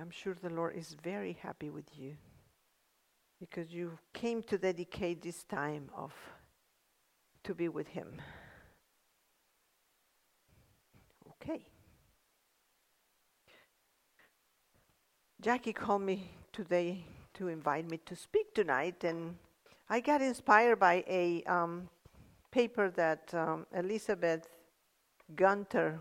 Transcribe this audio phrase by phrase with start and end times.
[0.00, 2.16] I'm sure the Lord is very happy with you
[3.38, 6.12] because you came to dedicate this time of
[7.44, 8.20] to be with him.
[11.42, 11.66] Okay.
[15.40, 17.04] Jackie called me today
[17.34, 19.36] to invite me to speak tonight, and
[19.88, 21.88] I got inspired by a um,
[22.50, 24.46] paper that um, Elizabeth
[25.34, 25.98] Gunter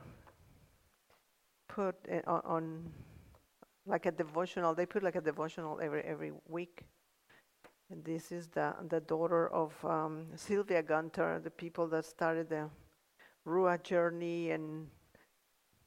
[1.67, 1.95] put
[2.27, 2.91] on, on,
[3.89, 4.73] like a devotional.
[4.73, 6.85] They put like a devotional every every week.
[7.91, 12.69] And this is the the daughter of um, Sylvia Gunter, the people that started the
[13.45, 14.87] Rua journey, and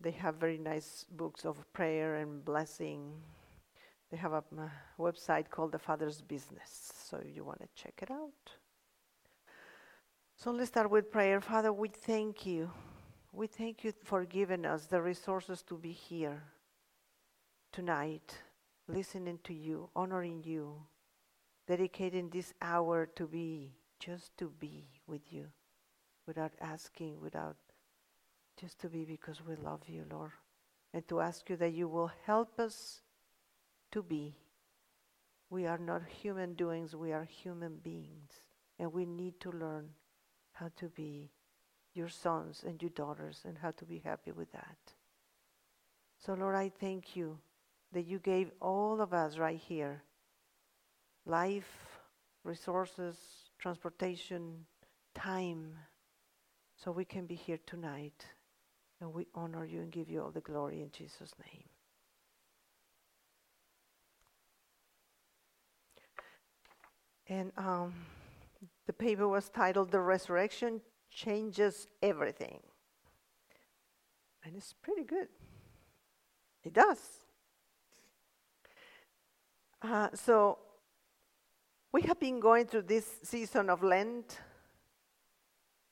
[0.01, 3.23] they have very nice books of prayer and blessing
[4.13, 4.45] they have a
[4.99, 8.53] website called The Father's Business, so if you want to check it out.
[10.37, 11.41] So let's start with prayer.
[11.41, 12.71] Father, we thank you.
[13.33, 16.43] We thank you for giving us the resources to be here
[17.73, 18.37] tonight,
[18.87, 20.75] listening to you, honoring you,
[21.67, 25.47] dedicating this hour to be, just to be with you,
[26.27, 27.57] without asking, without
[28.61, 30.33] just to be because we love you, Lord.
[30.93, 33.01] And to ask you that you will help us
[33.93, 34.37] to be.
[35.49, 38.43] We are not human doings, we are human beings.
[38.79, 39.89] And we need to learn
[40.53, 41.31] how to be
[41.95, 44.79] your sons and your daughters and how to be happy with that.
[46.19, 47.39] So, Lord, I thank you
[47.93, 50.03] that you gave all of us right here
[51.25, 52.01] life,
[52.43, 53.17] resources,
[53.59, 54.67] transportation,
[55.15, 55.75] time,
[56.77, 58.27] so we can be here tonight.
[59.01, 61.65] And we honor you and give you all the glory in Jesus' name.
[67.29, 67.95] And um,
[68.87, 72.61] the paper was titled The Resurrection Changes Everything.
[74.45, 75.29] And it's pretty good.
[76.65, 76.99] It does.
[79.83, 80.59] Uh, so,
[81.93, 84.39] we have been going through this season of Lent,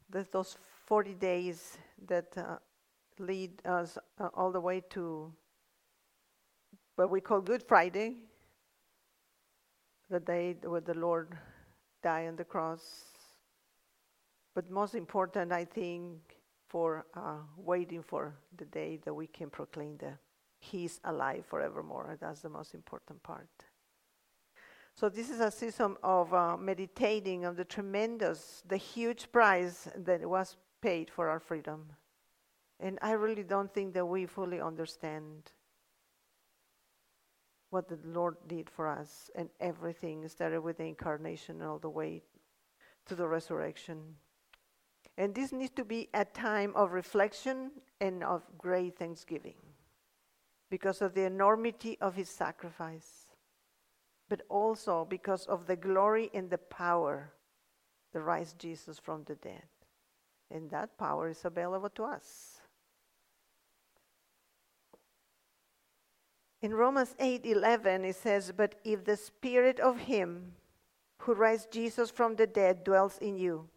[0.09, 0.57] those
[0.87, 2.59] 40 days that uh,
[3.19, 5.33] lead us uh, all the way to
[6.95, 8.19] what we call Good Friday,
[10.09, 11.37] the day where the Lord
[12.01, 13.07] died on the cross.
[14.55, 16.37] But most important, I think,
[16.69, 20.19] for uh, waiting for the day that we can proclaim that
[20.61, 22.19] He's alive forevermore.
[22.21, 23.49] That's the most important part.
[25.01, 30.29] So this is a season of uh, meditating on the tremendous, the huge price that
[30.29, 31.87] was paid for our freedom.
[32.79, 35.53] And I really don't think that we fully understand
[37.71, 42.21] what the Lord did for us, and everything started with the incarnation all the way
[43.07, 44.17] to the resurrection.
[45.17, 47.71] And this needs to be a time of reflection
[48.03, 49.57] and of great thanksgiving
[50.69, 53.30] because of the enormity of his sacrifice,
[54.31, 57.33] but also because of the glory and the power
[58.13, 59.69] that raised Jesus from the dead.
[60.51, 62.61] And that power is available to us.
[66.63, 70.57] In Romans 8:11 it says, "But if the spirit of him
[71.23, 73.69] who raised Jesus from the dead dwells in you,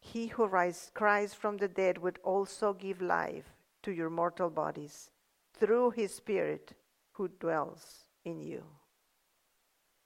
[0.00, 5.10] he who raised Christ from the dead would also give life to your mortal bodies
[5.52, 6.72] through his spirit
[7.12, 8.77] who dwells in you."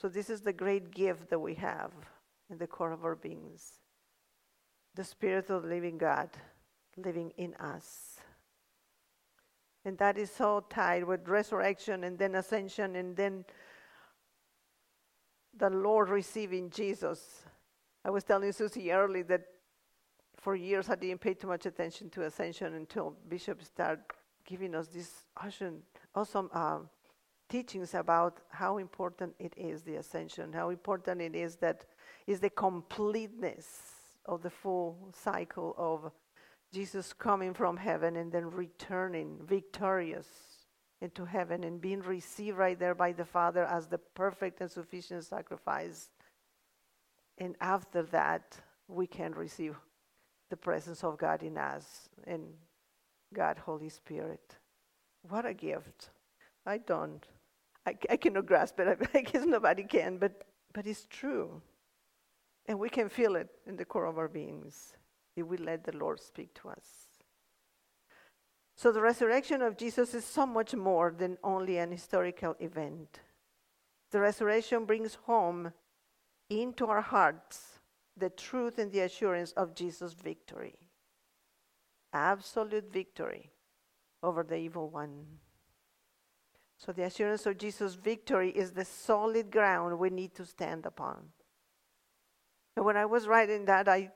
[0.02, 1.92] So this is the great gift that we have
[2.50, 3.78] in the core of our beings.
[4.96, 6.28] The spirit of the living God
[6.96, 8.18] living in us.
[9.84, 13.44] And that is so tied with resurrection and then ascension and then
[15.56, 17.44] the Lord receiving Jesus.
[18.04, 19.42] I was telling Susie early that
[20.36, 24.02] for years I didn't pay too much attention to ascension until Bishop started
[24.44, 25.26] giving us this
[26.12, 26.80] awesome, uh,
[27.52, 31.84] teachings about how important it is the ascension, how important it is that
[32.26, 33.66] is the completeness
[34.24, 36.10] of the full cycle of
[36.72, 40.28] Jesus coming from heaven and then returning victorious
[41.02, 45.22] into heaven and being received right there by the Father as the perfect and sufficient
[45.22, 46.08] sacrifice.
[47.36, 48.56] And after that,
[48.88, 49.76] we can receive
[50.48, 52.44] the presence of God in us and
[53.34, 54.56] God, Holy Spirit.
[55.28, 56.08] What a gift.
[56.64, 57.26] I don't.
[57.86, 58.88] I, I cannot grasp it.
[58.88, 61.60] I, I guess nobody can, but, but it's true.
[62.66, 64.94] And we can feel it in the core of our beings
[65.36, 66.86] if we let the Lord speak to us.
[68.76, 73.20] So the resurrection of Jesus is so much more than only an historical event.
[74.10, 75.72] The resurrection brings home
[76.50, 77.80] into our hearts
[78.16, 80.74] the truth and the assurance of Jesus' victory.
[82.12, 83.50] Absolute victory
[84.22, 85.24] over the evil one.
[86.84, 91.28] So the assurance of Jesus' victory is the solid ground we need to stand upon.
[92.76, 94.10] And when I was writing that, I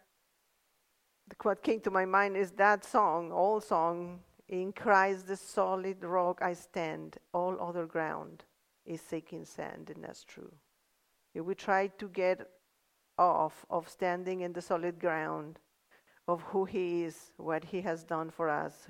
[1.42, 6.40] what came to my mind is that song, old song, in Christ the solid rock
[6.42, 8.44] I stand, all other ground
[8.84, 10.52] is sinking sand, and that's true.
[11.34, 12.48] If we try to get
[13.18, 15.60] off of standing in the solid ground
[16.26, 18.88] of who He is, what He has done for us,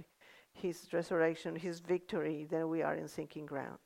[0.61, 3.79] His resurrection, His victory, then we are in sinking ground,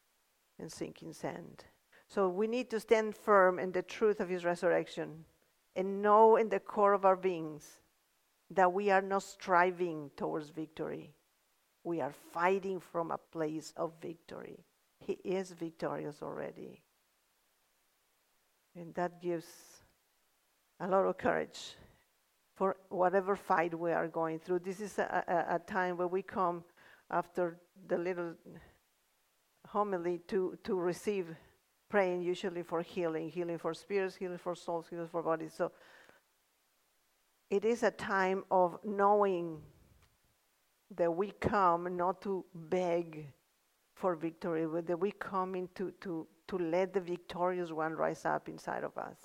[0.59, 1.65] in sinking sand.
[2.07, 5.25] So we need to stand firm in the truth of His resurrection
[5.77, 7.81] and know in the core of our beings
[8.51, 11.15] that we are not striving towards victory.
[11.85, 14.65] We are fighting from a place of victory.
[14.99, 16.83] He is victorious already.
[18.77, 19.47] And that gives
[20.79, 21.77] a lot of courage
[22.61, 24.59] for whatever fight we are going through.
[24.59, 26.63] This is a, a, a time where we come
[27.11, 27.59] after
[27.89, 28.35] the little
[29.67, 31.35] homily to, to receive
[31.89, 35.55] praying, usually for healing, healing for spirits, healing for souls, healing for bodies.
[35.57, 35.73] So
[37.49, 39.63] it is a time of knowing
[40.95, 43.27] that we come not to beg
[43.95, 48.51] for victory, but that we come into to, to let the victorious one rise up
[48.51, 49.17] inside of us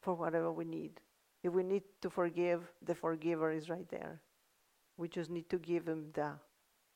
[0.00, 1.00] for whatever we need.
[1.48, 4.20] If we need to forgive, the forgiver is right there.
[4.98, 6.32] We just need to give him the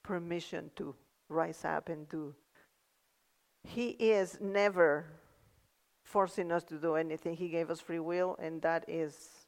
[0.02, 0.94] permission to
[1.28, 2.34] rise up and do.
[3.64, 5.06] He is never
[6.02, 7.34] forcing us to do anything.
[7.34, 9.42] He gave us free will, and that is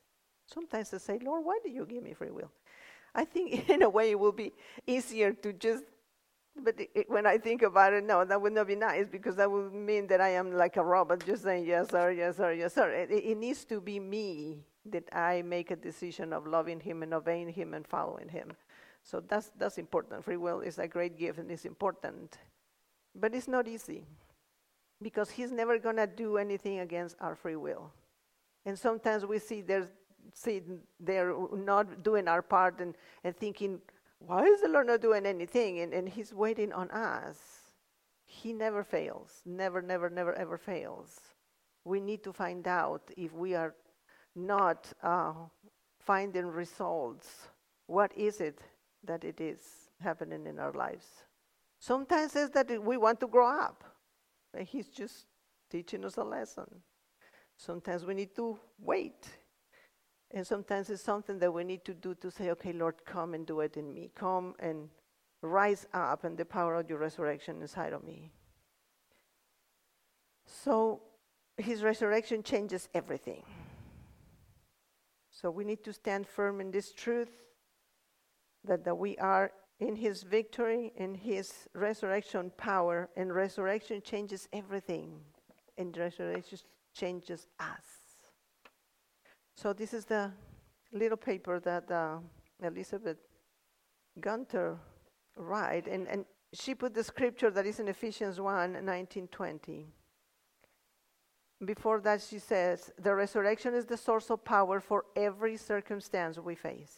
[0.46, 2.50] Sometimes I say, Lord, why do you give me free will?
[3.14, 4.52] I think in a way it will be
[4.86, 5.84] easier to just,
[6.56, 9.50] but it, when I think about it, no, that would not be nice because that
[9.50, 12.74] would mean that I am like a robot just saying, yes, sir, yes, sir, yes,
[12.74, 12.90] sir.
[12.90, 17.14] It, it needs to be me that I make a decision of loving Him and
[17.14, 18.52] obeying Him and following Him.
[19.02, 20.24] So that's, that's important.
[20.24, 22.38] Free will is a great gift and it's important.
[23.14, 24.04] But it's not easy
[25.02, 27.90] because He's never going to do anything against our free will.
[28.66, 29.88] And sometimes we see there's
[31.00, 32.94] they're not doing our part and,
[33.24, 33.80] and thinking,
[34.18, 35.80] why is the Lord not doing anything?
[35.80, 37.36] And, and He's waiting on us.
[38.24, 41.20] He never fails, never, never, never, ever fails.
[41.84, 43.74] We need to find out if we are
[44.34, 45.32] not uh,
[46.00, 47.48] finding results.
[47.86, 48.60] What is it
[49.04, 49.58] that it is
[50.00, 51.06] happening in our lives?
[51.78, 53.84] Sometimes it's that we want to grow up.
[54.52, 55.26] And he's just
[55.70, 56.68] teaching us a lesson.
[57.56, 59.28] Sometimes we need to wait
[60.34, 63.46] and sometimes it's something that we need to do to say, okay, Lord, come and
[63.46, 64.10] do it in me.
[64.16, 64.88] Come and
[65.42, 68.32] rise up and the power of your resurrection inside of me.
[70.44, 71.02] So
[71.56, 73.44] his resurrection changes everything.
[75.44, 77.28] So we need to stand firm in this truth
[78.66, 85.20] that, that we are in his victory, in his resurrection power, and resurrection changes everything,
[85.76, 86.60] and resurrection
[86.94, 87.84] changes us.
[89.54, 90.32] So this is the
[90.94, 92.20] little paper that uh,
[92.62, 93.18] Elizabeth
[94.18, 94.78] Gunter
[95.36, 96.24] wrote, and, and
[96.54, 99.88] she put the scripture that is in Ephesians 1 19 20.
[101.64, 106.54] Before that, she says, The resurrection is the source of power for every circumstance we
[106.54, 106.96] face.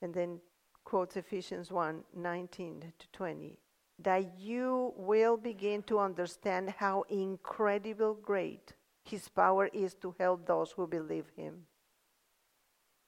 [0.00, 0.40] And then
[0.84, 3.58] quotes Ephesians 1 19 to 20.
[3.98, 8.72] That you will begin to understand how incredible great
[9.04, 11.66] his power is to help those who believe him.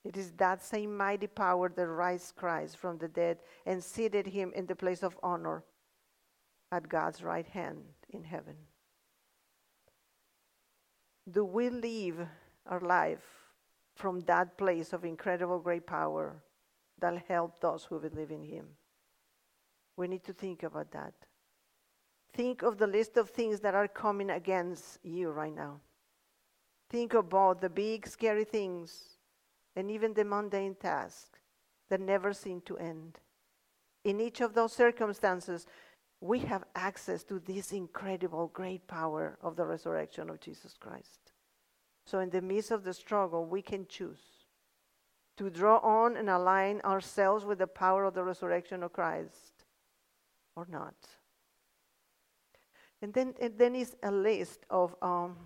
[0.04, 4.52] It is that same mighty power that raised Christ from the dead and seated him
[4.54, 5.64] in the place of honor
[6.70, 8.56] at God's right hand in heaven.
[11.30, 12.26] Do we live
[12.66, 13.24] our life
[13.94, 16.36] from that place of incredible great power
[16.98, 18.66] that help those who believe in him?
[19.96, 21.14] We need to think about that.
[22.32, 25.80] Think of the list of things that are coming against you right now.
[26.90, 29.18] Think about the big, scary things
[29.76, 31.38] and even the mundane tasks
[31.88, 33.20] that never seem to end.
[34.04, 35.66] In each of those circumstances,
[36.24, 41.32] we have access to this incredible, great power of the resurrection of Jesus Christ.
[42.06, 44.46] So, in the midst of the struggle, we can choose
[45.36, 49.66] to draw on and align ourselves with the power of the resurrection of Christ
[50.56, 50.94] or not.
[53.02, 55.36] And then, and then is a list of um,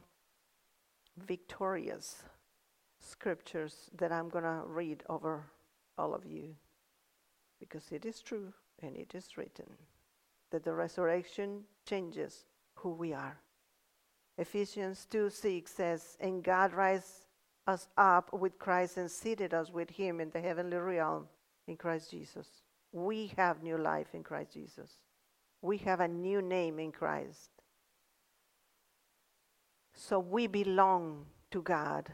[1.27, 2.23] victorious
[3.01, 5.43] scriptures that I'm going to read over
[5.97, 6.55] all of you
[7.59, 9.67] because it is true and it is written
[10.51, 13.39] that the resurrection changes who we are.
[14.37, 17.27] Ephesians 2 6 says, And God raised
[17.67, 21.27] us up with Christ and seated us with him in the heavenly realm
[21.67, 22.47] in Christ Jesus.
[22.93, 24.91] We have new life in Christ Jesus.
[25.61, 27.51] We have a new name in Christ.
[29.93, 32.09] So we belong to God.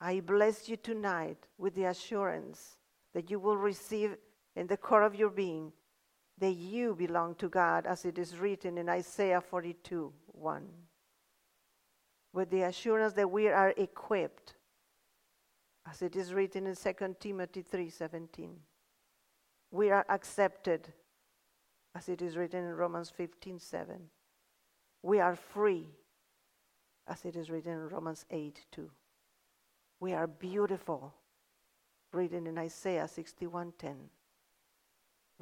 [0.00, 2.76] I bless you tonight with the assurance
[3.14, 4.16] that you will receive
[4.54, 5.72] in the core of your being
[6.38, 10.68] that you belong to God, as it is written in Isaiah 42 1.
[12.32, 14.54] With the assurance that we are equipped,
[15.88, 18.56] as it is written in 2 Timothy 3 17.
[19.70, 20.92] We are accepted,
[21.94, 23.96] as it is written in Romans 15 7.
[25.02, 25.86] We are free,
[27.06, 28.90] as it is written in Romans 8 2.
[30.00, 31.14] We are beautiful,
[32.12, 33.96] written in Isaiah 61 10.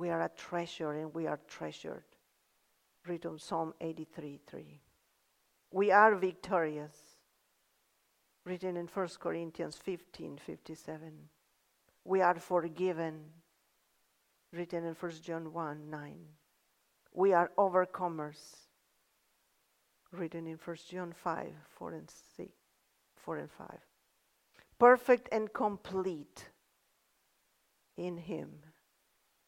[0.02, 2.02] We are a treasure and we are treasured.
[3.06, 4.80] Written in Psalm 83 3.
[5.70, 6.96] We are victorious.
[8.44, 11.12] Written in 1 Corinthians 15 57.
[12.04, 13.26] We are forgiven.
[14.52, 16.18] Written in 1 John 1 9.
[17.14, 18.56] We are overcomers.
[20.10, 21.46] Written in 1 John 5
[21.78, 22.50] 4 and 6,
[23.14, 23.68] 4 and 5.
[24.80, 26.48] Perfect and complete
[27.96, 28.71] in Him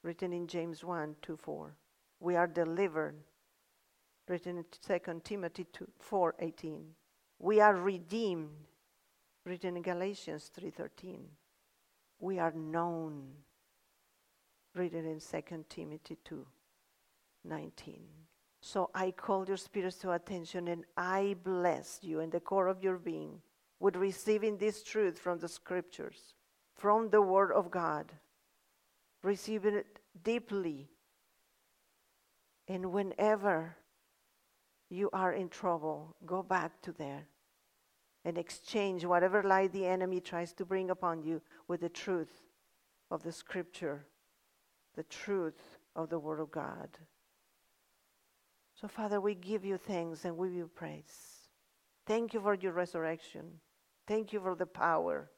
[0.05, 1.75] written in James 1 2 4.
[2.21, 3.17] We are delivered,
[4.29, 6.85] written in 2 Timothy 2, 4 18.
[7.41, 8.51] We are redeemed,
[9.45, 11.25] written in Galatians 3 13.
[12.21, 13.31] We are known,
[14.75, 16.47] written in 2 Timothy 2
[17.45, 18.03] 19.
[18.61, 22.83] So I call your spirits to attention and I bless you in the core of
[22.83, 23.43] your being
[23.79, 26.35] with receiving this truth from the scriptures,
[26.75, 28.11] from the Word of God
[29.25, 30.89] receive it deeply.
[32.69, 33.77] And whenever
[34.89, 37.27] you are in trouble, go back to there
[38.25, 42.43] and exchange whatever lie the enemy tries to bring upon you with the truth
[43.11, 44.07] of the scripture,
[44.95, 46.89] the truth of the Word of God.
[48.81, 51.49] So, Father, we give you thanks and we give you praise.
[52.07, 53.45] Thank you for your resurrection.
[54.07, 55.31] Thank you for the power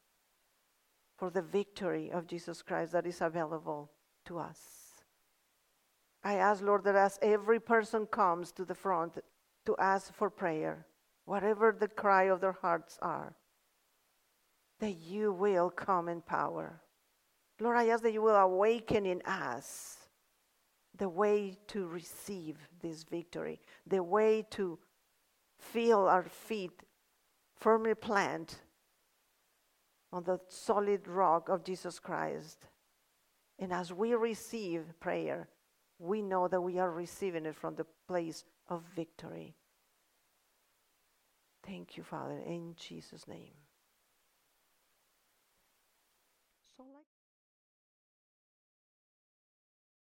[1.17, 3.91] for the victory of Jesus Christ that is available
[4.25, 4.59] to us.
[6.23, 9.17] I ask, Lord, that as every person comes to the front
[9.65, 10.85] to ask for prayer,
[11.25, 13.35] whatever the cry of their hearts are,
[14.79, 16.81] that you will come in power.
[17.59, 19.97] Lord, I ask that you will awaken in us
[20.97, 24.77] the way to receive this victory, the way to
[25.59, 26.83] feel our feet
[27.55, 28.57] firmly planted
[30.11, 32.67] on the solid rock of Jesus Christ.
[33.59, 35.49] And as we receive prayer,
[35.99, 39.55] we know that we are receiving it from the place of victory.
[41.65, 43.53] Thank you, Father, in Jesus' name.